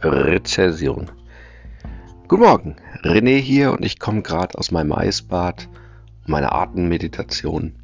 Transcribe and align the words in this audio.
Rezession. 0.00 1.10
Guten 2.28 2.42
Morgen, 2.42 2.76
René 3.02 3.36
hier 3.38 3.72
und 3.72 3.84
ich 3.84 3.98
komme 3.98 4.22
gerade 4.22 4.56
aus 4.56 4.70
meinem 4.70 4.92
Eisbad, 4.92 5.68
meiner 6.24 6.52
Atemmeditation. 6.52 7.74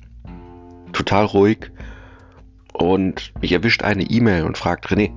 Total 0.93 1.25
ruhig 1.25 1.73
und 2.73 3.33
mich 3.41 3.51
erwischt 3.51 3.83
eine 3.83 4.05
E-Mail 4.05 4.45
und 4.45 4.57
fragt 4.57 4.87
René, 4.87 5.11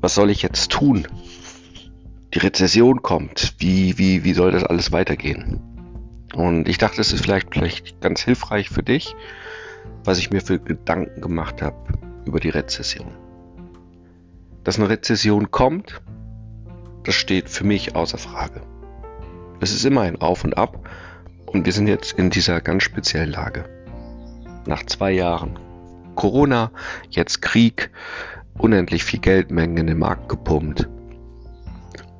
was 0.00 0.14
soll 0.14 0.30
ich 0.30 0.40
jetzt 0.40 0.70
tun? 0.70 1.06
Die 2.32 2.38
Rezession 2.38 3.02
kommt, 3.02 3.54
wie, 3.58 3.98
wie, 3.98 4.24
wie 4.24 4.32
soll 4.32 4.52
das 4.52 4.64
alles 4.64 4.92
weitergehen? 4.92 5.60
Und 6.34 6.66
ich 6.66 6.78
dachte, 6.78 7.02
es 7.02 7.12
ist 7.12 7.24
vielleicht, 7.24 7.52
vielleicht 7.52 8.00
ganz 8.00 8.22
hilfreich 8.22 8.70
für 8.70 8.82
dich, 8.82 9.14
was 10.02 10.18
ich 10.18 10.30
mir 10.30 10.40
für 10.40 10.58
Gedanken 10.58 11.20
gemacht 11.20 11.60
habe 11.60 11.76
über 12.24 12.40
die 12.40 12.48
Rezession. 12.48 13.25
Dass 14.66 14.80
eine 14.80 14.88
Rezession 14.88 15.52
kommt, 15.52 16.02
das 17.04 17.14
steht 17.14 17.48
für 17.48 17.62
mich 17.62 17.94
außer 17.94 18.18
Frage. 18.18 18.62
Es 19.60 19.72
ist 19.72 19.84
immer 19.84 20.00
ein 20.00 20.20
Auf 20.20 20.42
und 20.42 20.58
Ab 20.58 20.90
und 21.46 21.66
wir 21.66 21.72
sind 21.72 21.86
jetzt 21.86 22.14
in 22.14 22.30
dieser 22.30 22.60
ganz 22.60 22.82
speziellen 22.82 23.30
Lage. 23.30 23.66
Nach 24.66 24.84
zwei 24.84 25.12
Jahren 25.12 25.56
Corona, 26.16 26.72
jetzt 27.10 27.42
Krieg, 27.42 27.92
unendlich 28.58 29.04
viel 29.04 29.20
Geldmengen 29.20 29.76
in 29.76 29.86
den 29.86 29.98
Markt 30.00 30.28
gepumpt, 30.28 30.88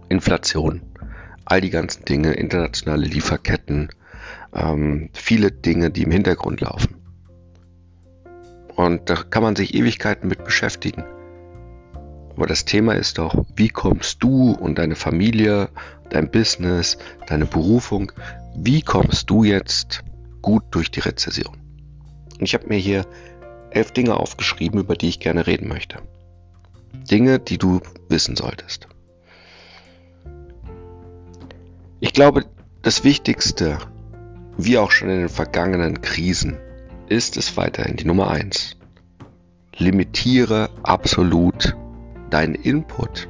Inflation, 0.09 0.83
all 1.47 1.61
die 1.61 1.71
ganzen 1.71 2.05
Dinge, 2.05 2.35
internationale 2.35 3.07
Lieferketten, 3.07 3.89
ähm, 4.55 5.11
viele 5.15 5.51
Dinge, 5.51 5.91
die 5.91 6.05
im 6.05 6.13
Hintergrund 6.13 6.61
laufen. 6.61 6.95
Und 8.77 9.11
da 9.11 9.17
kann 9.17 9.43
man 9.43 9.57
sich 9.57 9.75
Ewigkeiten 9.75 10.29
mit 10.29 10.45
beschäftigen. 10.45 11.03
Aber 12.37 12.47
das 12.47 12.67
Thema 12.67 12.95
ist 12.95 13.17
doch, 13.17 13.47
wie 13.57 13.71
kommst 13.71 14.23
du 14.23 14.53
und 14.53 14.77
deine 14.79 14.95
Familie, 14.95 15.71
dein 16.11 16.31
Business, 16.31 16.99
deine 17.27 17.47
Berufung, 17.47 18.13
wie 18.55 18.83
kommst 18.83 19.31
du 19.31 19.43
jetzt 19.43 20.05
gut 20.43 20.65
durch 20.71 20.91
die 20.91 21.01
Rezession? 21.01 21.57
Und 22.39 22.43
ich 22.43 22.53
habe 22.53 22.67
mir 22.69 22.77
hier 22.77 23.07
elf 23.71 23.93
Dinge 23.93 24.21
aufgeschrieben, 24.21 24.81
über 24.81 24.97
die 24.97 25.09
ich 25.09 25.19
gerne 25.19 25.47
reden 25.47 25.67
möchte. 25.67 25.99
Dinge, 27.11 27.39
die 27.39 27.57
du 27.57 27.81
wissen 28.11 28.37
solltest. 28.37 28.87
Ich 32.01 32.13
glaube, 32.13 32.45
das 32.83 33.03
Wichtigste, 33.03 33.79
wie 34.59 34.77
auch 34.77 34.91
schon 34.91 35.09
in 35.09 35.21
den 35.21 35.29
vergangenen 35.31 36.03
Krisen, 36.03 36.59
ist 37.09 37.39
es 37.39 37.57
weiterhin 37.57 37.97
die 37.97 38.05
Nummer 38.05 38.31
eins. 38.31 38.77
Limitiere 39.79 40.69
absolut 40.83 41.75
deinen 42.31 42.55
Input 42.55 43.29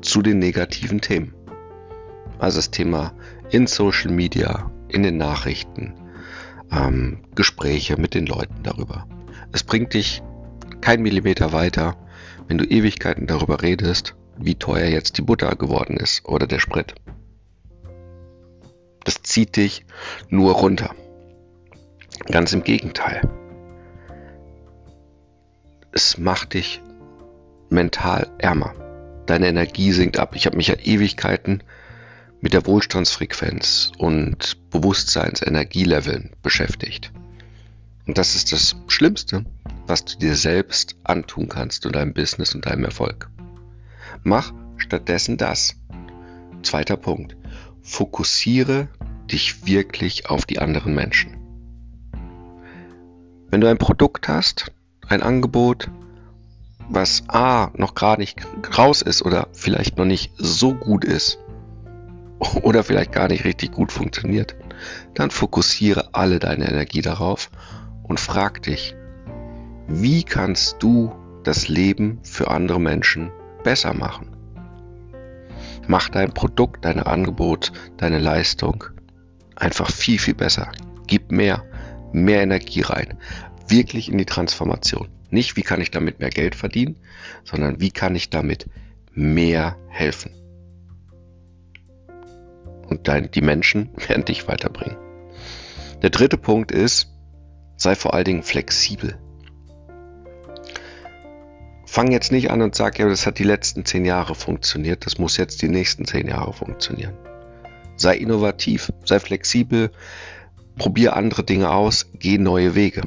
zu 0.00 0.22
den 0.22 0.38
negativen 0.38 1.00
Themen. 1.00 1.34
Also 2.38 2.58
das 2.58 2.70
Thema 2.70 3.12
in 3.50 3.66
Social 3.66 4.10
Media, 4.10 4.70
in 4.88 5.02
den 5.02 5.16
Nachrichten, 5.16 5.94
ähm, 6.72 7.18
Gespräche 7.34 7.96
mit 7.96 8.14
den 8.14 8.26
Leuten 8.26 8.62
darüber. 8.62 9.06
Es 9.52 9.62
bringt 9.62 9.94
dich 9.94 10.22
kein 10.80 11.02
Millimeter 11.02 11.52
weiter, 11.52 11.96
wenn 12.48 12.58
du 12.58 12.64
Ewigkeiten 12.64 13.26
darüber 13.26 13.62
redest, 13.62 14.14
wie 14.38 14.54
teuer 14.54 14.88
jetzt 14.88 15.18
die 15.18 15.22
Butter 15.22 15.54
geworden 15.56 15.96
ist 15.96 16.24
oder 16.24 16.46
der 16.46 16.60
Sprit. 16.60 16.94
Das 19.04 19.22
zieht 19.22 19.56
dich 19.56 19.84
nur 20.28 20.54
runter. 20.54 20.94
Ganz 22.26 22.52
im 22.52 22.62
Gegenteil. 22.62 23.22
Es 25.92 26.18
macht 26.18 26.54
dich 26.54 26.80
mental 27.70 28.30
ärmer. 28.38 28.74
Deine 29.26 29.48
Energie 29.48 29.92
sinkt 29.92 30.18
ab. 30.18 30.34
Ich 30.34 30.46
habe 30.46 30.56
mich 30.56 30.68
ja 30.68 30.74
Ewigkeiten 30.74 31.62
mit 32.40 32.52
der 32.52 32.66
Wohlstandsfrequenz 32.66 33.92
und 33.98 34.56
Bewusstseinsenergieleveln 34.70 36.30
beschäftigt. 36.42 37.12
Und 38.06 38.18
das 38.18 38.34
ist 38.34 38.52
das 38.52 38.76
Schlimmste, 38.88 39.44
was 39.86 40.04
du 40.04 40.18
dir 40.18 40.34
selbst 40.34 40.96
antun 41.04 41.48
kannst 41.48 41.86
und 41.86 41.94
deinem 41.94 42.12
Business 42.12 42.54
und 42.54 42.66
deinem 42.66 42.84
Erfolg. 42.84 43.28
Mach 44.24 44.52
stattdessen 44.78 45.36
das. 45.36 45.76
Zweiter 46.62 46.96
Punkt. 46.96 47.36
Fokussiere 47.82 48.88
dich 49.30 49.66
wirklich 49.66 50.28
auf 50.28 50.44
die 50.44 50.58
anderen 50.58 50.94
Menschen. 50.94 51.36
Wenn 53.50 53.60
du 53.60 53.68
ein 53.68 53.78
Produkt 53.78 54.28
hast, 54.28 54.72
ein 55.06 55.22
Angebot, 55.22 55.90
was 56.90 57.22
A 57.28 57.70
noch 57.76 57.94
gar 57.94 58.18
nicht 58.18 58.36
raus 58.76 59.00
ist 59.00 59.22
oder 59.22 59.48
vielleicht 59.52 59.96
noch 59.96 60.04
nicht 60.04 60.32
so 60.36 60.74
gut 60.74 61.04
ist 61.04 61.38
oder 62.62 62.82
vielleicht 62.82 63.12
gar 63.12 63.28
nicht 63.28 63.44
richtig 63.44 63.72
gut 63.72 63.92
funktioniert, 63.92 64.56
dann 65.14 65.30
fokussiere 65.30 66.10
alle 66.14 66.38
deine 66.38 66.68
Energie 66.68 67.00
darauf 67.00 67.50
und 68.02 68.18
frag 68.18 68.62
dich, 68.62 68.94
wie 69.86 70.24
kannst 70.24 70.82
du 70.82 71.12
das 71.44 71.68
Leben 71.68 72.18
für 72.22 72.50
andere 72.50 72.80
Menschen 72.80 73.30
besser 73.62 73.94
machen? 73.94 74.36
Mach 75.86 76.08
dein 76.08 76.32
Produkt, 76.32 76.84
dein 76.84 77.00
Angebot, 77.00 77.72
deine 77.96 78.18
Leistung 78.18 78.84
einfach 79.56 79.90
viel, 79.90 80.18
viel 80.18 80.34
besser. 80.34 80.70
Gib 81.06 81.32
mehr, 81.32 81.64
mehr 82.12 82.42
Energie 82.42 82.82
rein. 82.82 83.18
Wirklich 83.68 84.10
in 84.10 84.18
die 84.18 84.26
Transformation. 84.26 85.08
Nicht, 85.30 85.56
wie 85.56 85.62
kann 85.62 85.80
ich 85.80 85.90
damit 85.90 86.18
mehr 86.18 86.30
Geld 86.30 86.54
verdienen, 86.54 86.96
sondern 87.44 87.80
wie 87.80 87.90
kann 87.90 88.16
ich 88.16 88.30
damit 88.30 88.66
mehr 89.12 89.76
helfen. 89.88 90.32
Und 92.88 93.06
dein, 93.06 93.30
die 93.30 93.40
Menschen 93.40 93.90
werden 94.08 94.24
dich 94.24 94.48
weiterbringen. 94.48 94.96
Der 96.02 96.10
dritte 96.10 96.36
Punkt 96.36 96.72
ist, 96.72 97.08
sei 97.76 97.94
vor 97.94 98.14
allen 98.14 98.24
Dingen 98.24 98.42
flexibel. 98.42 99.18
Fang 101.86 102.12
jetzt 102.12 102.30
nicht 102.30 102.50
an 102.50 102.62
und 102.62 102.74
sag, 102.74 102.98
ja, 102.98 103.08
das 103.08 103.26
hat 103.26 103.38
die 103.38 103.44
letzten 103.44 103.84
zehn 103.84 104.04
Jahre 104.04 104.34
funktioniert, 104.34 105.06
das 105.06 105.18
muss 105.18 105.36
jetzt 105.36 105.60
die 105.62 105.68
nächsten 105.68 106.04
zehn 106.04 106.28
Jahre 106.28 106.52
funktionieren. 106.52 107.14
Sei 107.96 108.16
innovativ, 108.16 108.92
sei 109.04 109.18
flexibel, 109.18 109.90
probier 110.76 111.16
andere 111.16 111.44
Dinge 111.44 111.70
aus, 111.70 112.06
geh 112.14 112.38
neue 112.38 112.74
Wege 112.74 113.02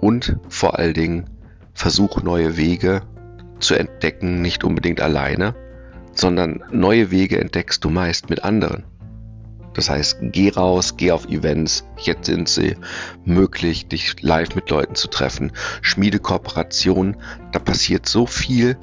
und 0.00 0.36
vor 0.48 0.78
allen 0.78 0.94
Dingen 0.94 1.30
versuch 1.74 2.22
neue 2.22 2.56
Wege 2.56 3.02
zu 3.60 3.74
entdecken, 3.74 4.40
nicht 4.40 4.64
unbedingt 4.64 5.00
alleine, 5.00 5.54
sondern 6.12 6.62
neue 6.72 7.10
Wege 7.10 7.38
entdeckst 7.40 7.84
du 7.84 7.90
meist 7.90 8.30
mit 8.30 8.42
anderen. 8.42 8.84
Das 9.74 9.88
heißt, 9.88 10.18
geh 10.20 10.50
raus, 10.50 10.96
geh 10.96 11.12
auf 11.12 11.28
Events. 11.28 11.84
Jetzt 11.96 12.26
sind 12.26 12.48
sie 12.48 12.76
möglich, 13.24 13.86
dich 13.86 14.20
live 14.20 14.56
mit 14.56 14.68
Leuten 14.70 14.96
zu 14.96 15.08
treffen. 15.08 15.52
Schmiede 15.80 16.18
Kooperation. 16.18 17.16
Da 17.52 17.60
passiert 17.60 18.08
so 18.08 18.26
viel, 18.26 18.76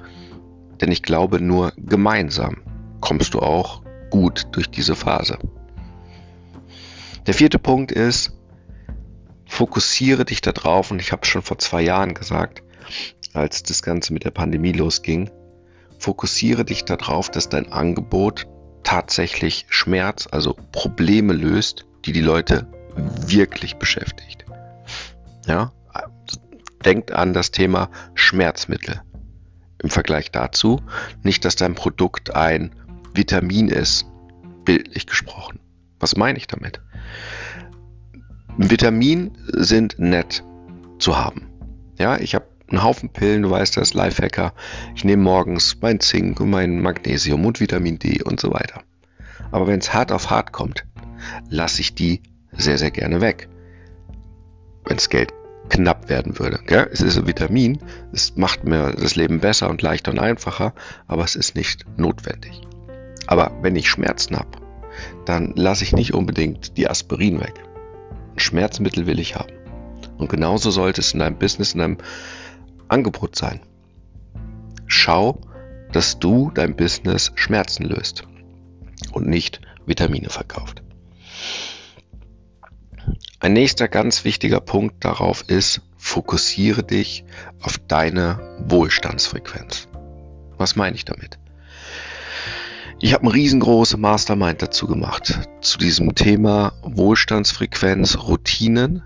denn 0.79 0.91
ich 0.91 1.03
glaube, 1.03 1.41
nur 1.41 1.73
gemeinsam 1.75 2.57
kommst 3.01 3.33
du 3.33 3.39
auch 3.39 3.81
gut 4.09 4.47
durch 4.53 4.69
diese 4.69 4.95
Phase. 4.95 5.37
Der 7.25 7.33
vierte 7.33 7.59
Punkt 7.59 7.91
ist, 7.91 8.36
fokussiere 9.47 10.25
dich 10.25 10.41
darauf, 10.41 10.91
und 10.91 11.01
ich 11.01 11.11
habe 11.11 11.21
es 11.23 11.29
schon 11.29 11.41
vor 11.41 11.57
zwei 11.57 11.81
Jahren 11.81 12.13
gesagt, 12.13 12.63
als 13.33 13.63
das 13.63 13.81
Ganze 13.81 14.13
mit 14.13 14.23
der 14.23 14.31
Pandemie 14.31 14.71
losging, 14.71 15.29
fokussiere 15.99 16.65
dich 16.65 16.85
darauf, 16.85 17.29
dass 17.29 17.49
dein 17.49 17.71
Angebot 17.71 18.47
tatsächlich 18.83 19.65
Schmerz, 19.69 20.27
also 20.31 20.55
Probleme 20.71 21.33
löst, 21.33 21.85
die 22.05 22.13
die 22.13 22.21
Leute 22.21 22.71
wirklich 22.95 23.75
beschäftigt. 23.75 24.45
Ja, 25.45 25.71
denkt 26.85 27.11
an 27.11 27.33
das 27.33 27.51
Thema 27.51 27.89
Schmerzmittel. 28.15 29.01
Im 29.81 29.89
Vergleich 29.89 30.31
dazu 30.31 30.81
nicht, 31.23 31.45
dass 31.45 31.55
dein 31.55 31.75
Produkt 31.75 32.35
ein 32.35 32.75
Vitamin 33.13 33.69
ist, 33.69 34.05
bildlich 34.63 35.05
gesprochen. 35.05 35.59
Was 35.99 36.15
meine 36.15 36.37
ich 36.37 36.47
damit? 36.47 36.81
Vitamin 38.59 39.37
sind 39.45 39.99
nett 39.99 40.43
zu 40.97 41.15
haben. 41.15 41.47
Ja, 41.99 42.17
ich 42.17 42.33
habe 42.33 42.45
einen 42.67 42.81
Haufen 42.81 43.09
Pillen, 43.09 43.43
du 43.43 43.51
weißt 43.51 43.77
das, 43.77 43.93
Lifehacker. 43.93 44.51
Ich 44.95 45.05
nehme 45.05 45.21
morgens 45.21 45.77
mein 45.79 45.99
Zink 45.99 46.39
und 46.39 46.49
mein 46.49 46.81
Magnesium 46.81 47.45
und 47.45 47.59
Vitamin 47.59 47.99
D 47.99 48.23
und 48.23 48.39
so 48.39 48.51
weiter. 48.51 48.81
Aber 49.51 49.67
wenn 49.67 49.79
es 49.79 49.93
hart 49.93 50.11
auf 50.11 50.31
hart 50.31 50.53
kommt, 50.53 50.85
lasse 51.49 51.81
ich 51.81 51.93
die 51.93 52.23
sehr, 52.51 52.79
sehr 52.79 52.89
gerne 52.89 53.21
weg. 53.21 53.47
Wenn 54.85 54.97
das 54.97 55.09
Geld 55.09 55.33
knapp 55.69 56.09
werden 56.09 56.39
würde. 56.39 56.59
Gell? 56.65 56.89
Es 56.91 57.01
ist 57.01 57.15
ein 57.15 57.27
Vitamin, 57.27 57.77
es 58.11 58.37
macht 58.37 58.63
mir 58.63 58.91
das 58.93 59.15
Leben 59.15 59.39
besser 59.39 59.69
und 59.69 59.83
leichter 59.83 60.11
und 60.11 60.19
einfacher, 60.19 60.73
aber 61.05 61.23
es 61.23 61.35
ist 61.35 61.55
nicht 61.55 61.85
notwendig. 61.97 62.61
Aber 63.27 63.51
wenn 63.61 63.75
ich 63.75 63.87
Schmerzen 63.87 64.35
habe, 64.35 64.49
dann 65.25 65.53
lasse 65.55 65.83
ich 65.83 65.93
nicht 65.93 66.15
unbedingt 66.15 66.75
die 66.77 66.89
Aspirin 66.89 67.39
weg. 67.39 67.66
Schmerzmittel 68.37 69.05
will 69.05 69.19
ich 69.19 69.35
haben. 69.35 69.53
Und 70.17 70.29
genauso 70.29 70.71
sollte 70.71 71.01
es 71.01 71.13
in 71.13 71.19
deinem 71.19 71.37
Business, 71.37 71.73
in 71.73 71.79
deinem 71.79 71.97
Angebot 72.87 73.35
sein. 73.35 73.61
Schau, 74.87 75.41
dass 75.91 76.19
du 76.19 76.51
dein 76.53 76.75
Business 76.75 77.31
Schmerzen 77.35 77.83
löst 77.83 78.23
und 79.11 79.27
nicht 79.27 79.61
Vitamine 79.85 80.29
verkauft. 80.29 80.81
Ein 83.39 83.53
nächster 83.53 83.87
ganz 83.87 84.25
wichtiger 84.25 84.59
Punkt 84.59 85.05
darauf 85.05 85.43
ist, 85.47 85.81
fokussiere 85.97 86.83
dich 86.83 87.23
auf 87.61 87.77
deine 87.77 88.57
Wohlstandsfrequenz. 88.67 89.87
Was 90.57 90.75
meine 90.75 90.95
ich 90.95 91.05
damit? 91.05 91.37
Ich 92.99 93.13
habe 93.13 93.25
eine 93.25 93.33
riesengroße 93.35 93.95
Mastermind 93.97 94.59
dazu 94.63 94.87
gemacht, 94.87 95.47
zu 95.61 95.77
diesem 95.77 96.15
Thema 96.15 96.73
Wohlstandsfrequenz, 96.81 98.17
Routinen, 98.17 99.03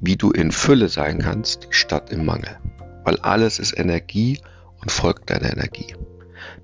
wie 0.00 0.16
du 0.16 0.30
in 0.30 0.50
Fülle 0.50 0.88
sein 0.88 1.18
kannst, 1.18 1.66
statt 1.68 2.10
im 2.10 2.24
Mangel. 2.24 2.58
Weil 3.04 3.16
alles 3.16 3.58
ist 3.58 3.78
Energie 3.78 4.40
und 4.80 4.90
folgt 4.90 5.28
deiner 5.28 5.52
Energie. 5.52 5.94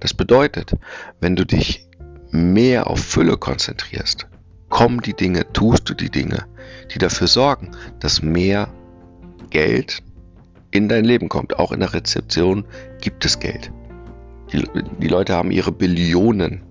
Das 0.00 0.14
bedeutet, 0.14 0.72
wenn 1.20 1.36
du 1.36 1.44
dich 1.44 1.86
mehr 2.30 2.86
auf 2.86 3.00
Fülle 3.00 3.36
konzentrierst, 3.36 4.26
kommen 4.70 5.02
die 5.02 5.14
Dinge, 5.14 5.52
tust 5.52 5.90
du 5.90 5.94
die 5.94 6.10
Dinge, 6.10 6.46
die 6.94 6.98
dafür 6.98 7.26
sorgen, 7.26 7.72
dass 8.00 8.22
mehr 8.22 8.72
Geld 9.50 10.02
in 10.70 10.88
dein 10.88 11.04
Leben 11.04 11.28
kommt. 11.28 11.58
Auch 11.58 11.70
in 11.70 11.80
der 11.80 11.92
Rezeption 11.92 12.64
gibt 13.02 13.26
es 13.26 13.38
Geld. 13.38 13.70
Die, 14.52 14.64
die 15.00 15.08
Leute 15.08 15.34
haben 15.34 15.50
ihre 15.50 15.72
Billionen 15.72 16.62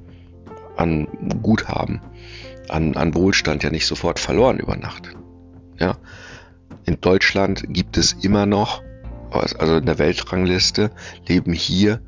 an 0.78 1.08
Guthaben, 1.42 2.02
an, 2.70 2.96
an 2.96 3.16
Wohlstand 3.16 3.64
ja 3.64 3.70
nicht 3.70 3.86
sofort 3.86 4.20
verloren 4.20 4.60
über 4.60 4.76
Nacht. 4.76 5.16
Ja. 5.80 5.98
In 6.86 7.00
Deutschland 7.02 7.66
gibt 7.70 7.98
es 7.98 8.14
immer 8.14 8.46
noch, 8.46 8.82
also 9.32 9.78
in 9.78 9.86
der 9.86 10.00
Weltrangliste, 10.00 10.92
leben 11.28 11.54
hier, 11.54 12.02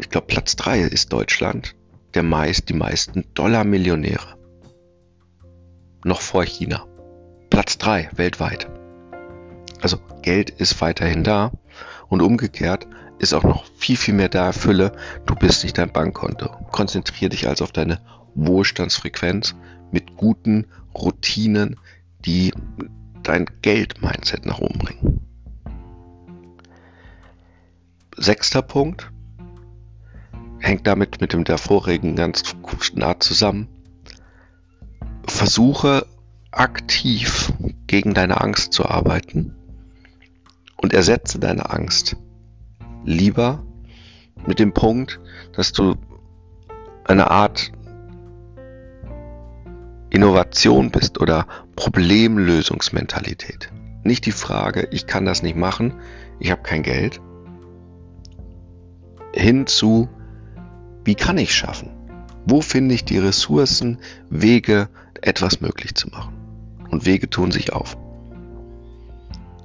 ich 0.00 0.08
glaube 0.08 0.26
Platz 0.28 0.56
3 0.56 0.80
ist 0.80 1.12
Deutschland, 1.12 1.74
der 2.14 2.22
meist, 2.22 2.68
die 2.68 2.74
meisten 2.74 3.24
Dollar-Millionäre 3.34 4.42
noch 6.04 6.20
vor 6.20 6.44
China. 6.44 6.86
Platz 7.50 7.78
3 7.78 8.10
weltweit. 8.16 8.68
Also 9.80 9.98
Geld 10.22 10.50
ist 10.50 10.80
weiterhin 10.80 11.24
da 11.24 11.52
und 12.08 12.22
umgekehrt 12.22 12.86
ist 13.22 13.32
auch 13.32 13.44
noch 13.44 13.64
viel, 13.76 13.96
viel 13.96 14.14
mehr 14.14 14.28
da 14.28 14.52
Fülle. 14.52 14.92
Du 15.26 15.34
bist 15.34 15.62
nicht 15.62 15.78
dein 15.78 15.92
Bankkonto. 15.92 16.48
Konzentriere 16.72 17.30
dich 17.30 17.48
also 17.48 17.64
auf 17.64 17.72
deine 17.72 18.00
Wohlstandsfrequenz 18.34 19.54
mit 19.92 20.16
guten 20.16 20.66
Routinen, 20.92 21.78
die 22.24 22.52
dein 23.22 23.46
Geld-Mindset 23.62 24.44
nach 24.44 24.58
oben 24.58 24.78
bringen. 24.78 25.20
Sechster 28.16 28.60
Punkt 28.60 29.10
hängt 30.58 30.86
damit 30.86 31.20
mit 31.20 31.32
dem 31.32 31.44
der 31.44 31.58
vorigen 31.58 32.16
ganz 32.16 32.42
nah 32.94 33.18
zusammen 33.18 33.68
versuche 35.26 36.06
aktiv 36.50 37.52
gegen 37.86 38.14
deine 38.14 38.40
Angst 38.40 38.72
zu 38.72 38.84
arbeiten 38.84 39.54
und 40.76 40.92
ersetze 40.92 41.38
deine 41.38 41.70
Angst 41.70 42.16
lieber 43.04 43.62
mit 44.46 44.58
dem 44.58 44.72
Punkt, 44.72 45.20
dass 45.54 45.72
du 45.72 45.96
eine 47.04 47.30
Art 47.30 47.72
Innovation 50.10 50.90
bist 50.90 51.20
oder 51.20 51.46
Problemlösungsmentalität. 51.76 53.72
Nicht 54.04 54.26
die 54.26 54.32
Frage, 54.32 54.88
ich 54.90 55.06
kann 55.06 55.24
das 55.24 55.42
nicht 55.42 55.56
machen, 55.56 55.94
ich 56.38 56.50
habe 56.50 56.62
kein 56.62 56.82
Geld, 56.82 57.20
hin 59.32 59.66
zu, 59.66 60.08
wie 61.04 61.14
kann 61.14 61.38
ich 61.38 61.54
schaffen? 61.54 61.90
Wo 62.44 62.60
finde 62.60 62.94
ich 62.94 63.04
die 63.04 63.18
Ressourcen, 63.18 63.98
Wege, 64.28 64.88
etwas 65.20 65.60
möglich 65.60 65.94
zu 65.94 66.08
machen? 66.08 66.34
Und 66.90 67.06
Wege 67.06 67.30
tun 67.30 67.50
sich 67.50 67.72
auf. 67.72 67.96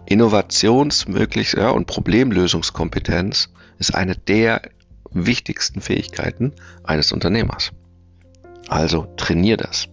Innovationsmöglichkeit 0.07 1.62
ja, 1.62 1.69
und 1.69 1.86
Problemlösungskompetenz 1.86 3.50
ist 3.77 3.94
eine 3.94 4.15
der 4.15 4.62
wichtigsten 5.12 5.81
Fähigkeiten 5.81 6.54
eines 6.83 7.12
Unternehmers. 7.12 7.71
Also 8.68 9.07
trainier 9.18 9.57
das. 9.57 9.88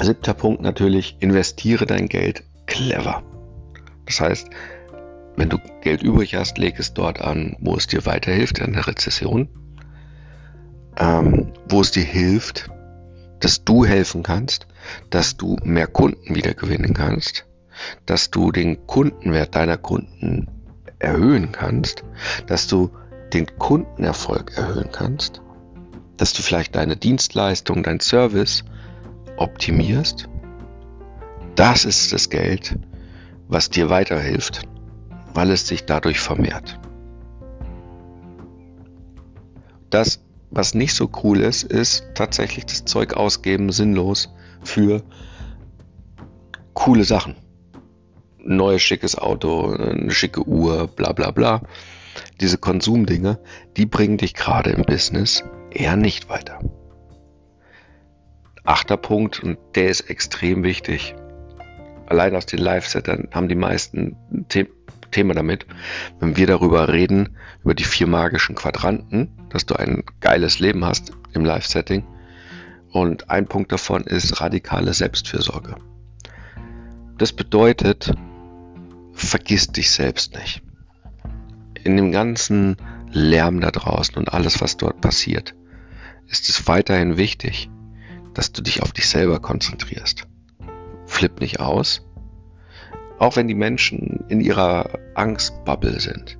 Siebter 0.00 0.34
Punkt 0.34 0.62
natürlich, 0.62 1.16
investiere 1.20 1.86
dein 1.86 2.08
Geld 2.08 2.42
clever. 2.66 3.22
Das 4.04 4.20
heißt, 4.20 4.48
wenn 5.36 5.48
du 5.48 5.58
Geld 5.82 6.02
übrig 6.02 6.34
hast, 6.34 6.58
leg 6.58 6.78
es 6.78 6.94
dort 6.94 7.20
an, 7.20 7.56
wo 7.60 7.76
es 7.76 7.86
dir 7.86 8.04
weiterhilft 8.06 8.58
in 8.58 8.72
der 8.72 8.86
Rezession 8.86 9.48
ähm, 10.98 11.52
wo 11.68 11.80
es 11.80 11.90
dir 11.90 12.04
hilft, 12.04 12.70
dass 13.40 13.64
du 13.64 13.84
helfen 13.84 14.22
kannst, 14.22 14.66
dass 15.10 15.36
du 15.36 15.56
mehr 15.62 15.86
Kunden 15.86 16.34
wieder 16.34 16.54
gewinnen 16.54 16.94
kannst, 16.94 17.45
dass 18.06 18.30
du 18.30 18.52
den 18.52 18.86
Kundenwert 18.86 19.54
deiner 19.54 19.76
Kunden 19.76 20.48
erhöhen 20.98 21.52
kannst, 21.52 22.04
dass 22.46 22.66
du 22.66 22.90
den 23.32 23.46
Kundenerfolg 23.58 24.56
erhöhen 24.56 24.90
kannst, 24.92 25.42
dass 26.16 26.32
du 26.32 26.42
vielleicht 26.42 26.74
deine 26.74 26.96
Dienstleistung, 26.96 27.82
dein 27.82 28.00
Service 28.00 28.64
optimierst. 29.36 30.28
Das 31.54 31.84
ist 31.84 32.12
das 32.12 32.30
Geld, 32.30 32.78
was 33.48 33.70
dir 33.70 33.90
weiterhilft, 33.90 34.62
weil 35.34 35.50
es 35.50 35.66
sich 35.66 35.84
dadurch 35.84 36.20
vermehrt. 36.20 36.78
Das 39.90 40.20
was 40.50 40.74
nicht 40.74 40.94
so 40.94 41.10
cool 41.22 41.40
ist, 41.40 41.64
ist 41.64 42.04
tatsächlich 42.14 42.66
das 42.66 42.84
Zeug 42.84 43.14
ausgeben 43.14 43.72
sinnlos 43.72 44.30
für 44.62 45.02
coole 46.72 47.04
Sachen. 47.04 47.36
Ein 48.46 48.56
neues 48.56 48.82
schickes 48.82 49.16
Auto, 49.16 49.72
eine 49.72 50.12
schicke 50.12 50.46
Uhr, 50.46 50.86
bla 50.86 51.12
bla 51.12 51.30
bla. 51.30 51.62
Diese 52.40 52.58
Konsumdinge, 52.58 53.38
die 53.76 53.86
bringen 53.86 54.18
dich 54.18 54.34
gerade 54.34 54.70
im 54.70 54.82
Business 54.82 55.42
eher 55.70 55.96
nicht 55.96 56.28
weiter. 56.28 56.60
Achter 58.64 58.96
Punkt, 58.96 59.42
und 59.42 59.58
der 59.74 59.88
ist 59.88 60.10
extrem 60.10 60.62
wichtig. 60.62 61.14
Allein 62.06 62.36
aus 62.36 62.46
den 62.46 62.60
Live-Settern 62.60 63.28
haben 63.32 63.48
die 63.48 63.56
meisten 63.56 64.16
The 64.52 64.68
Thema 65.10 65.34
damit, 65.34 65.66
wenn 66.20 66.36
wir 66.36 66.46
darüber 66.46 66.92
reden, 66.92 67.36
über 67.62 67.74
die 67.74 67.84
vier 67.84 68.06
magischen 68.06 68.54
Quadranten, 68.54 69.48
dass 69.50 69.66
du 69.66 69.76
ein 69.76 70.04
geiles 70.20 70.58
Leben 70.58 70.84
hast 70.84 71.12
im 71.32 71.44
Live-Setting. 71.44 72.04
Und 72.90 73.30
ein 73.30 73.46
Punkt 73.46 73.72
davon 73.72 74.04
ist 74.04 74.40
radikale 74.40 74.92
Selbstfürsorge. 74.94 75.76
Das 77.18 77.32
bedeutet, 77.32 78.12
vergiss 79.16 79.68
dich 79.68 79.90
selbst 79.90 80.34
nicht. 80.34 80.62
In 81.84 81.96
dem 81.96 82.12
ganzen 82.12 82.76
Lärm 83.10 83.60
da 83.60 83.70
draußen 83.70 84.16
und 84.16 84.32
alles, 84.32 84.60
was 84.60 84.76
dort 84.76 85.00
passiert, 85.00 85.54
ist 86.28 86.48
es 86.48 86.66
weiterhin 86.66 87.16
wichtig, 87.16 87.70
dass 88.34 88.52
du 88.52 88.62
dich 88.62 88.82
auf 88.82 88.92
dich 88.92 89.08
selber 89.08 89.40
konzentrierst. 89.40 90.26
Flipp 91.06 91.40
nicht 91.40 91.60
aus, 91.60 92.02
auch 93.18 93.36
wenn 93.36 93.48
die 93.48 93.54
Menschen 93.54 94.24
in 94.28 94.40
ihrer 94.40 94.98
Angstbubble 95.14 96.00
sind 96.00 96.38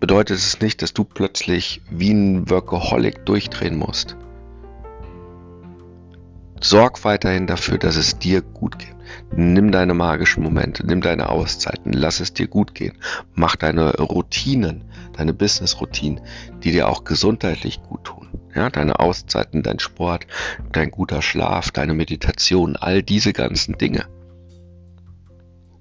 bedeutet 0.00 0.38
es 0.38 0.60
nicht, 0.60 0.82
dass 0.82 0.94
du 0.94 1.04
plötzlich 1.04 1.82
wie 1.90 2.10
ein 2.10 2.48
Workaholic 2.48 3.26
durchdrehen 3.26 3.76
musst. 3.76 4.16
Sorg 6.62 7.04
weiterhin 7.04 7.46
dafür, 7.46 7.78
dass 7.78 7.96
es 7.96 8.18
dir 8.18 8.42
gut 8.42 8.78
geht. 8.78 8.94
Nimm 9.34 9.72
deine 9.72 9.94
magischen 9.94 10.42
Momente, 10.42 10.86
nimm 10.86 11.00
deine 11.00 11.30
Auszeiten, 11.30 11.92
lass 11.92 12.20
es 12.20 12.34
dir 12.34 12.48
gut 12.48 12.74
gehen. 12.74 12.98
Mach 13.34 13.56
deine 13.56 13.96
Routinen, 13.96 14.84
deine 15.16 15.32
Business-Routinen, 15.32 16.20
die 16.62 16.72
dir 16.72 16.88
auch 16.88 17.04
gesundheitlich 17.04 17.82
gut 17.82 18.04
tun. 18.04 18.28
Ja, 18.54 18.68
deine 18.68 19.00
Auszeiten, 19.00 19.62
dein 19.62 19.78
Sport, 19.78 20.26
dein 20.72 20.90
guter 20.90 21.22
Schlaf, 21.22 21.70
deine 21.70 21.94
Meditation, 21.94 22.76
all 22.76 23.02
diese 23.02 23.32
ganzen 23.32 23.78
Dinge. 23.78 24.06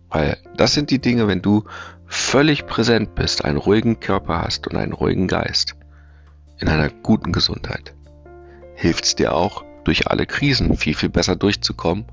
Weil 0.10 0.38
das 0.56 0.74
sind 0.74 0.92
die 0.92 1.00
Dinge, 1.00 1.28
wenn 1.28 1.42
du 1.42 1.66
völlig 2.06 2.66
präsent 2.66 3.16
bist, 3.16 3.44
einen 3.46 3.58
ruhigen 3.58 4.00
Körper 4.00 4.42
hast 4.42 4.68
und 4.68 4.76
einen 4.78 4.94
ruhigen 4.94 5.28
Geist, 5.28 5.76
in 6.60 6.68
einer 6.68 6.90
guten 6.90 7.32
Gesundheit, 7.32 7.94
hilft 8.76 9.06
es 9.06 9.16
dir 9.16 9.34
auch, 9.34 9.64
durch 9.84 10.08
alle 10.08 10.26
Krisen 10.26 10.78
viel, 10.78 10.94
viel 10.94 11.10
besser 11.10 11.36
durchzukommen, 11.36 12.06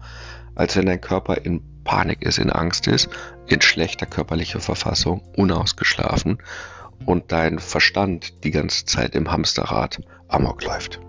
als 0.55 0.77
wenn 0.77 0.87
dein 0.87 1.01
Körper 1.01 1.45
in 1.45 1.63
Panik 1.85 2.23
ist, 2.23 2.39
in 2.39 2.51
Angst 2.51 2.89
ist, 2.89 3.09
in 3.47 3.61
schlechter 3.61 4.07
körperlicher 4.07 4.61
Verfassung, 4.61 5.23
unausgeschlafen 5.37 6.39
und 7.05 7.31
dein 7.33 7.59
Verstand 7.59 8.45
die 8.45 8.51
ganze 8.51 8.85
Zeit 8.87 9.15
im 9.15 9.31
Hamsterrad 9.31 10.01
amok 10.29 10.65
läuft. 10.65 11.01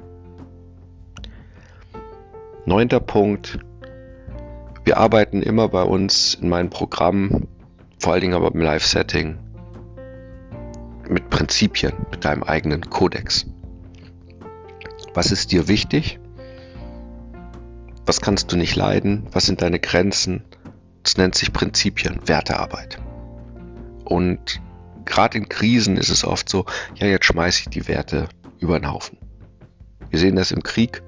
Neunter 2.66 3.00
Punkt. 3.00 3.60
Wir 4.84 4.98
arbeiten 4.98 5.42
immer 5.42 5.68
bei 5.70 5.84
uns 5.84 6.36
in 6.36 6.50
meinem 6.50 6.70
Programm, 6.70 7.48
vor 8.00 8.14
allen 8.14 8.22
Dingen 8.22 8.34
aber 8.34 8.54
im 8.54 8.62
Live-Setting, 8.62 9.38
mit 11.10 11.30
Prinzipien, 11.30 11.94
mit 12.12 12.26
deinem 12.26 12.44
eigenen 12.44 12.82
Kodex. 12.82 13.46
Was 15.14 15.32
ist 15.32 15.52
dir 15.52 15.68
wichtig? 15.68 16.20
Was 18.08 18.22
kannst 18.22 18.54
du 18.54 18.56
nicht 18.56 18.78
leiden? 18.78 19.28
Was 19.34 19.46
sind 19.46 19.62
deine 19.62 19.82
Grenzen? 19.82 20.46
Das 21.04 21.18
nennt 21.18 21.36
sich 21.36 21.52
Prinzipien, 21.52 22.22
Wertearbeit. 22.26 23.00
Und 24.06 24.62
gerade 25.04 25.38
in 25.38 25.50
Krisen 25.50 25.98
ist 25.98 26.08
es 26.08 26.24
oft 26.24 26.48
so, 26.48 26.66
ja, 26.96 27.08
jetzt 27.08 27.26
schmeiße 27.26 27.64
ich 27.64 27.70
die 27.70 27.90
Werte 27.90 28.30
über 28.60 28.80
den 28.80 28.90
Haufen. 28.90 29.18
Wir 30.10 30.20
sehen 30.20 30.38
das 30.38 30.54
im 30.54 30.64
Krieg, 30.64 31.04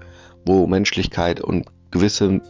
wo 0.45 0.67
Menschlichkeit 0.67 1.39
und 1.39 1.67
gewisse 1.89 2.41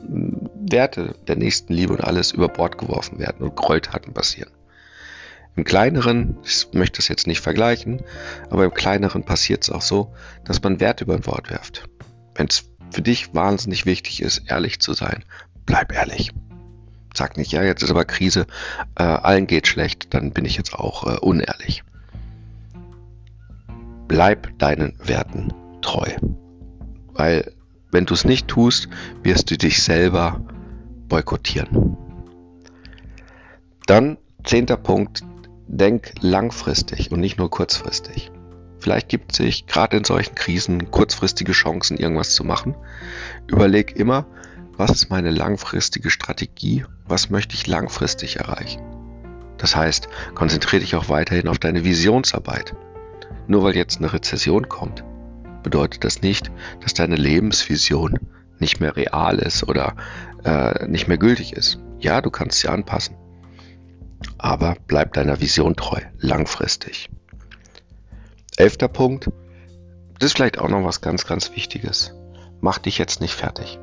Werte 0.68 1.14
der 1.28 1.36
nächsten 1.36 1.72
Liebe 1.72 1.94
und 1.94 2.04
alles 2.04 2.32
über 2.32 2.48
Bord 2.48 2.80
geworfen 2.80 3.20
werden 3.20 3.44
und 3.44 3.56
Gräueltaten 3.56 4.16
passieren. 4.16 4.52
Im 5.56 5.64
kleineren, 5.64 6.40
ich 6.44 6.70
möchte 6.74 6.98
das 6.98 7.08
jetzt 7.08 7.28
nicht 7.28 7.42
vergleichen, 7.42 8.02
aber 8.50 8.66
im 8.66 8.74
kleineren 8.74 9.24
passiert 9.26 9.62
es 9.62 9.70
auch 9.70 9.84
so, 9.84 10.12
dass 10.44 10.64
man 10.64 10.80
Wert 10.80 11.02
über 11.02 11.24
Wort 11.28 11.52
werft. 11.52 11.88
Wenn 12.34 12.48
es 12.48 12.69
für 12.92 13.02
dich 13.02 13.34
wahnsinnig 13.34 13.86
wichtig 13.86 14.22
ist, 14.22 14.44
ehrlich 14.48 14.80
zu 14.80 14.94
sein, 14.94 15.24
bleib 15.66 15.94
ehrlich. 15.94 16.32
Sag 17.14 17.38
nicht, 17.38 17.52
ja, 17.52 17.64
jetzt 17.64 17.84
ist 17.84 17.90
aber 17.90 18.06
Krise, 18.06 18.46
äh, 18.96 19.04
allen 19.04 19.48
geht 19.48 19.68
schlecht, 19.68 20.14
dann 20.14 20.32
bin 20.32 20.46
ich 20.46 20.58
jetzt 20.58 20.74
auch 20.74 21.06
äh, 21.06 21.18
unehrlich. 21.20 21.84
Bleib 24.08 24.58
deinen 24.60 24.94
Werten 25.00 25.54
treu. 25.82 26.10
Weil 27.14 27.54
wenn 27.92 28.06
du 28.06 28.14
es 28.14 28.26
nicht 28.26 28.48
tust, 28.48 28.88
wirst 29.24 29.50
du 29.52 29.58
dich 29.58 29.82
selber 29.82 30.42
boykottieren. 31.08 31.98
Dann 33.88 34.18
zehnter 34.44 34.78
Punkt, 34.78 35.24
denk 35.68 36.14
langfristig 36.22 37.12
und 37.12 37.20
nicht 37.20 37.38
nur 37.38 37.50
kurzfristig. 37.50 38.32
Vielleicht 38.80 39.10
gibt 39.10 39.32
es 39.32 39.38
sich 39.38 39.68
gerade 39.68 39.98
in 39.98 40.04
solchen 40.04 40.36
Krisen 40.36 40.90
kurzfristige 40.92 41.52
Chancen, 41.52 41.98
irgendwas 41.98 42.34
zu 42.34 42.44
machen. 42.44 42.76
Überleg 43.48 43.96
immer, 43.96 44.26
was 44.78 44.92
ist 44.92 45.10
meine 45.10 45.32
langfristige 45.32 46.10
Strategie, 46.10 46.86
was 47.06 47.30
möchte 47.30 47.56
ich 47.56 47.68
langfristig 47.68 48.38
erreichen. 48.38 48.82
Das 49.58 49.76
heißt, 49.76 50.08
konzentriere 50.36 50.80
dich 50.80 50.96
auch 50.96 51.10
weiterhin 51.10 51.50
auf 51.50 51.60
deine 51.60 51.84
Visionsarbeit. 51.84 52.74
Nur 53.48 53.64
weil 53.64 53.76
jetzt 53.76 53.98
eine 53.98 54.14
Rezession 54.14 54.70
kommt, 54.70 55.04
bedeutet 55.64 56.06
das 56.06 56.22
nicht, 56.22 56.50
dass 56.80 56.94
deine 56.94 57.18
Lebensvision 57.18 58.20
nicht 58.60 58.80
mehr 58.80 58.96
real 58.96 59.40
ist 59.40 59.68
oder 59.68 59.96
äh, 60.46 60.88
nicht 60.88 61.08
mehr 61.08 61.18
gültig 61.18 61.54
ist. 61.54 61.80
Ja, 62.00 62.22
du 62.22 62.30
kannst 62.30 62.60
sie 62.60 62.70
anpassen. 62.70 63.18
Aber 64.38 64.76
bleib 64.88 65.14
deiner 65.14 65.42
Vision 65.42 65.76
treu, 65.76 66.00
langfristig. 66.20 67.10
Elfter 68.60 68.90
Punkt, 68.90 69.32
das 70.20 70.28
ist 70.28 70.36
vielleicht 70.36 70.60
auch 70.60 70.68
noch 70.68 70.84
was 70.84 71.00
ganz, 71.00 71.26
ganz 71.26 71.56
Wichtiges. 71.56 72.14
Mach 72.60 72.78
dich 72.78 72.98
jetzt 72.98 73.22
nicht 73.22 73.34
fertig. 73.34 73.80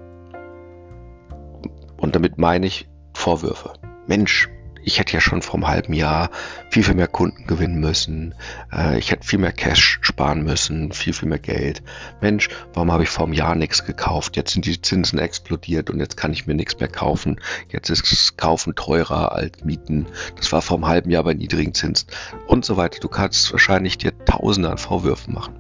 Und 1.97 2.15
damit 2.15 2.37
meine 2.37 2.67
ich 2.67 2.87
Vorwürfe. 3.15 3.73
Mensch, 4.07 4.51
ich 4.87 5.01
hätte 5.01 5.15
ja 5.15 5.21
schon 5.21 5.43
vor 5.43 5.55
einem 5.55 5.67
halben 5.67 5.93
Jahr 5.93 6.31
viel, 6.71 6.85
viel 6.85 6.95
mehr 6.95 7.09
Kunden 7.09 7.49
gewinnen 7.49 7.81
müssen. 7.81 8.37
Äh, 8.73 8.99
ich 9.01 9.11
hätte 9.11 9.27
viel 9.27 9.41
mehr 9.41 9.51
Cash 9.53 9.99
sparen 10.01 10.45
müssen, 10.45 10.93
viel, 10.93 11.13
viel 11.13 11.29
mehr 11.29 11.41
Geld. 11.41 11.83
Mensch, 12.21 12.49
warum 12.73 12.93
habe 12.93 13.03
ich 13.03 13.09
vor 13.09 13.27
einem 13.27 13.33
Jahr 13.33 13.57
nichts 13.57 13.85
gekauft? 13.85 14.37
Jetzt 14.37 14.53
sind 14.53 14.65
die 14.65 14.81
Zinsen 14.81 15.19
explodiert 15.19 15.91
und 15.91 15.99
jetzt 15.99 16.17
kann 16.17 16.33
ich 16.33 16.47
mir 16.47 16.55
nichts 16.55 16.79
mehr 16.79 16.89
kaufen. 16.89 17.41
Jetzt 17.69 17.91
ist 17.91 18.39
Kaufen 18.39 18.77
teurer 18.77 19.33
als 19.33 19.65
Mieten. 19.65 20.07
Das 20.37 20.53
war 20.53 20.63
vor 20.63 20.77
einem 20.77 20.87
halben 20.87 21.11
Jahr 21.11 21.25
bei 21.25 21.35
niedrigen 21.35 21.75
Zinsen 21.75 22.09
und 22.47 22.65
so 22.65 22.77
weiter. 22.77 23.01
Du 23.01 23.09
kannst 23.09 23.51
wahrscheinlich 23.51 23.99
dir 23.99 24.17
Tausende 24.25 24.71
an 24.71 24.79
Vorwürfen 24.79 25.35
machen. 25.35 25.57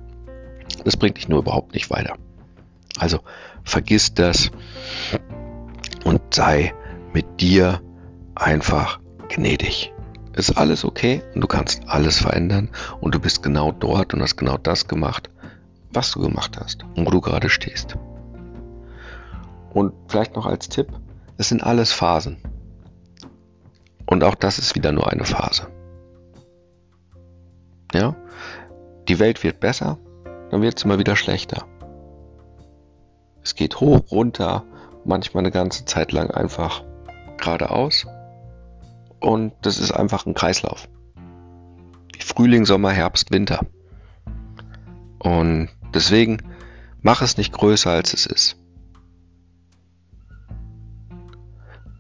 Das 0.85 0.97
bringt 0.97 1.17
dich 1.17 1.29
nur 1.29 1.41
überhaupt 1.41 1.75
nicht 1.75 1.91
weiter. 1.91 2.17
Also 2.97 3.19
vergiss 3.65 4.15
das 4.15 4.53
und 6.05 6.23
sei 6.33 6.73
mit 7.13 7.41
dir 7.41 7.81
einfach 8.37 9.01
gnädig. 9.37 9.93
Ist 10.35 10.59
alles 10.59 10.85
okay 10.85 11.23
und 11.35 11.41
du 11.41 11.47
kannst 11.47 11.83
alles 11.87 12.19
verändern 12.19 12.69
und 13.01 13.15
du 13.15 13.21
bist 13.21 13.43
genau 13.43 13.73
dort 13.73 14.13
und 14.13 14.21
hast 14.21 14.37
genau 14.37 14.59
das 14.59 14.89
gemacht, 14.89 15.31
was 15.93 16.11
du 16.11 16.21
gemacht 16.21 16.59
hast 16.59 16.85
und 16.95 17.07
wo 17.07 17.11
du 17.11 17.21
gerade 17.21 17.49
stehst. 17.49 17.97
Und 19.73 19.95
vielleicht 20.09 20.37
noch 20.37 20.47
als 20.47 20.69
Tipp, 20.69 20.89
es 21.39 21.49
sind 21.49 21.63
alles 21.63 21.93
Phasen. 21.93 22.39
Und 24.07 24.25
auch 24.25 24.35
das 24.35 24.59
ist 24.59 24.75
wieder 24.75 24.93
nur 24.93 25.11
eine 25.11 25.25
Phase. 25.25 25.69
Ja? 27.93 28.15
Die 29.09 29.19
Welt 29.19 29.43
wird 29.43 29.61
besser, 29.61 29.99
dann 30.51 30.63
wird 30.63 30.79
es 30.79 30.85
immer 30.85 30.99
wieder 30.99 31.17
schlechter. 31.17 31.67
Es 33.43 33.55
geht 33.55 33.81
hoch, 33.81 34.11
runter, 34.11 34.65
manchmal 35.05 35.43
eine 35.43 35.51
ganze 35.51 35.85
Zeit 35.85 36.13
lang 36.13 36.31
einfach 36.31 36.83
geradeaus 37.37 38.07
und 39.21 39.53
das 39.63 39.79
ist 39.79 39.93
einfach 39.93 40.27
ein 40.27 40.35
Kreislauf. 40.35 40.89
Wie 42.15 42.23
Frühling, 42.23 42.65
Sommer, 42.65 42.93
Herbst, 42.93 43.31
Winter. 43.31 43.61
Und 45.19 45.69
deswegen 45.95 46.39
mach 47.03 47.23
es 47.23 47.37
nicht 47.37 47.53
größer, 47.53 47.91
als 47.91 48.15
es 48.15 48.27
ist. 48.27 48.57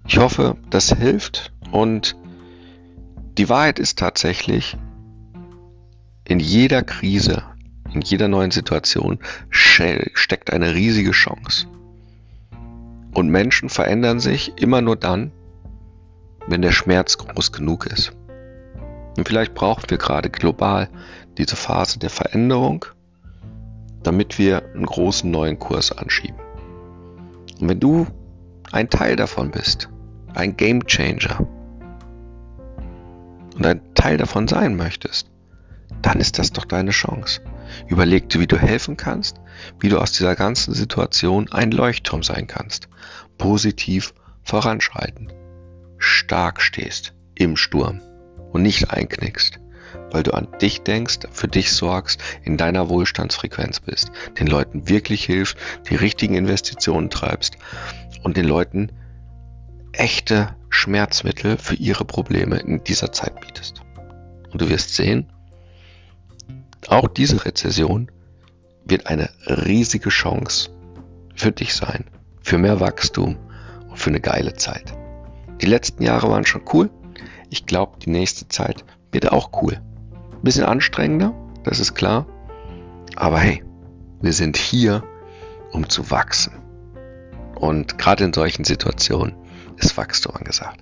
Ich 0.06 0.18
hoffe, 0.18 0.56
das 0.70 0.92
hilft 0.92 1.52
und 1.72 2.16
die 3.38 3.48
Wahrheit 3.48 3.78
ist 3.78 3.98
tatsächlich, 3.98 4.76
in 6.24 6.40
jeder 6.40 6.82
Krise, 6.82 7.44
in 7.92 8.00
jeder 8.00 8.28
neuen 8.28 8.50
Situation 8.50 9.18
steckt 9.50 10.52
eine 10.52 10.74
riesige 10.74 11.10
Chance. 11.10 11.66
Und 13.12 13.28
Menschen 13.28 13.68
verändern 13.68 14.20
sich 14.20 14.52
immer 14.56 14.80
nur 14.80 14.96
dann, 14.96 15.32
wenn 16.46 16.62
der 16.62 16.72
Schmerz 16.72 17.18
groß 17.18 17.52
genug 17.52 17.86
ist. 17.86 18.12
Und 19.16 19.26
vielleicht 19.26 19.54
brauchen 19.54 19.88
wir 19.88 19.98
gerade 19.98 20.30
global 20.30 20.88
diese 21.38 21.56
Phase 21.56 21.98
der 21.98 22.10
Veränderung, 22.10 22.84
damit 24.02 24.38
wir 24.38 24.62
einen 24.74 24.86
großen 24.86 25.30
neuen 25.30 25.58
Kurs 25.58 25.92
anschieben. 25.92 26.38
Und 27.60 27.68
wenn 27.68 27.80
du 27.80 28.06
ein 28.72 28.90
Teil 28.90 29.16
davon 29.16 29.50
bist, 29.50 29.88
ein 30.34 30.56
Game 30.56 30.86
Changer 30.86 31.46
und 33.54 33.66
ein 33.66 33.80
Teil 33.94 34.18
davon 34.18 34.48
sein 34.48 34.76
möchtest, 34.76 35.30
dann 36.02 36.20
ist 36.20 36.38
das 36.38 36.52
doch 36.52 36.66
deine 36.66 36.90
Chance. 36.90 37.40
Überleg 37.88 38.28
dir, 38.28 38.40
wie 38.40 38.46
du 38.46 38.58
helfen 38.58 38.96
kannst, 38.96 39.40
wie 39.80 39.88
du 39.88 39.98
aus 39.98 40.12
dieser 40.12 40.36
ganzen 40.36 40.74
Situation 40.74 41.50
ein 41.50 41.70
Leuchtturm 41.70 42.22
sein 42.22 42.46
kannst, 42.46 42.88
positiv 43.38 44.12
voranschreiten 44.42 45.32
stark 45.98 46.60
stehst 46.60 47.14
im 47.34 47.56
Sturm 47.56 48.00
und 48.52 48.62
nicht 48.62 48.90
einknickst, 48.90 49.60
weil 50.10 50.22
du 50.22 50.32
an 50.32 50.48
dich 50.60 50.82
denkst, 50.82 51.20
für 51.30 51.48
dich 51.48 51.72
sorgst, 51.72 52.22
in 52.42 52.56
deiner 52.56 52.88
Wohlstandsfrequenz 52.88 53.80
bist, 53.80 54.10
den 54.38 54.46
Leuten 54.46 54.88
wirklich 54.88 55.24
hilfst, 55.24 55.56
die 55.88 55.96
richtigen 55.96 56.34
Investitionen 56.34 57.10
treibst 57.10 57.56
und 58.22 58.36
den 58.36 58.46
Leuten 58.46 58.92
echte 59.92 60.54
Schmerzmittel 60.68 61.56
für 61.56 61.74
ihre 61.74 62.04
Probleme 62.04 62.58
in 62.58 62.84
dieser 62.84 63.12
Zeit 63.12 63.40
bietest. 63.40 63.82
Und 64.50 64.60
du 64.60 64.68
wirst 64.68 64.94
sehen, 64.94 65.32
auch 66.88 67.08
diese 67.08 67.44
Rezession 67.44 68.10
wird 68.84 69.06
eine 69.06 69.30
riesige 69.46 70.10
Chance 70.10 70.70
für 71.34 71.52
dich 71.52 71.74
sein, 71.74 72.04
für 72.42 72.58
mehr 72.58 72.80
Wachstum 72.80 73.36
und 73.88 73.98
für 73.98 74.10
eine 74.10 74.20
geile 74.20 74.54
Zeit. 74.54 74.94
Die 75.60 75.66
letzten 75.66 76.02
Jahre 76.02 76.30
waren 76.30 76.44
schon 76.44 76.62
cool. 76.72 76.90
Ich 77.50 77.66
glaube, 77.66 77.98
die 77.98 78.10
nächste 78.10 78.48
Zeit 78.48 78.84
wird 79.12 79.32
auch 79.32 79.62
cool. 79.62 79.80
Ein 80.32 80.42
bisschen 80.42 80.64
anstrengender, 80.64 81.34
das 81.64 81.80
ist 81.80 81.94
klar. 81.94 82.26
Aber 83.14 83.38
hey, 83.38 83.62
wir 84.20 84.32
sind 84.32 84.56
hier, 84.56 85.02
um 85.72 85.88
zu 85.88 86.10
wachsen. 86.10 86.52
Und 87.54 87.98
gerade 87.98 88.24
in 88.24 88.32
solchen 88.32 88.64
Situationen 88.64 89.34
ist 89.78 89.96
Wachstum 89.96 90.36
angesagt. 90.36 90.80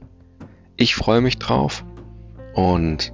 Ich 0.76 0.96
freue 0.96 1.20
mich 1.20 1.38
drauf 1.38 1.84
und 2.54 3.12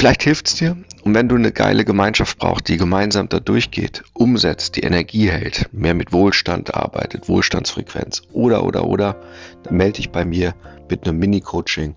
vielleicht 0.00 0.22
hilft 0.22 0.46
es 0.46 0.54
dir. 0.54 0.78
Und 1.04 1.14
wenn 1.14 1.28
du 1.28 1.36
eine 1.36 1.52
geile 1.52 1.84
Gemeinschaft 1.84 2.38
brauchst, 2.38 2.68
die 2.68 2.78
gemeinsam 2.78 3.28
da 3.28 3.38
durchgeht, 3.38 4.02
umsetzt, 4.14 4.76
die 4.76 4.80
Energie 4.80 5.28
hält, 5.30 5.68
mehr 5.74 5.92
mit 5.92 6.10
Wohlstand 6.10 6.74
arbeitet, 6.74 7.28
Wohlstandsfrequenz 7.28 8.22
oder, 8.32 8.64
oder, 8.64 8.86
oder, 8.86 9.20
dann 9.62 9.76
melde 9.76 9.98
dich 9.98 10.10
bei 10.10 10.24
mir 10.24 10.54
mit 10.88 11.06
einem 11.06 11.18
Mini-Coaching 11.18 11.96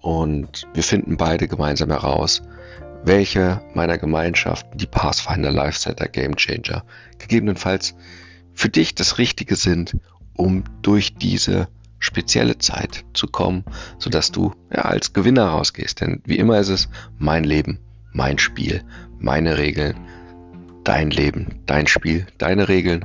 und 0.00 0.66
wir 0.74 0.82
finden 0.82 1.16
beide 1.16 1.46
gemeinsam 1.46 1.90
heraus, 1.90 2.42
welche 3.04 3.62
meiner 3.74 3.96
Gemeinschaften, 3.96 4.76
die 4.76 4.86
Pathfinder 4.86 5.52
Lifesetter 5.52 6.08
Game 6.08 6.34
Changer, 6.34 6.82
gegebenenfalls 7.18 7.94
für 8.54 8.70
dich 8.70 8.96
das 8.96 9.18
Richtige 9.18 9.54
sind, 9.54 9.96
um 10.34 10.64
durch 10.82 11.14
diese 11.14 11.68
spezielle 11.98 12.58
Zeit 12.58 13.04
zu 13.14 13.26
kommen, 13.26 13.64
sodass 13.98 14.32
du 14.32 14.52
ja 14.70 14.82
als 14.82 15.12
Gewinner 15.12 15.46
rausgehst. 15.46 16.00
Denn 16.00 16.22
wie 16.24 16.38
immer 16.38 16.58
ist 16.58 16.68
es 16.68 16.88
mein 17.18 17.44
Leben, 17.44 17.78
mein 18.12 18.38
Spiel, 18.38 18.82
meine 19.18 19.58
Regeln, 19.58 19.96
dein 20.84 21.10
Leben, 21.10 21.62
dein 21.66 21.86
Spiel, 21.86 22.26
deine 22.38 22.68
Regeln. 22.68 23.04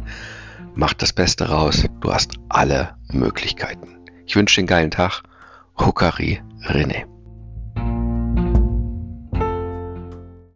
Mach 0.76 0.94
das 0.94 1.14
Beste 1.14 1.50
raus. 1.50 1.86
Du 2.00 2.14
hast 2.14 2.36
alle 2.48 2.96
Möglichkeiten. 3.12 3.98
Ich 4.26 4.36
wünsche 4.36 4.56
dir 4.56 4.62
einen 4.62 4.68
geilen 4.68 4.92
Tag. 4.92 5.24
Hukari 5.78 6.42
René. 6.64 7.11